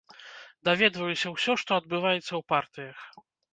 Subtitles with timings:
[0.69, 3.07] Даведваюся ўсё, што адбываецца ў партыях.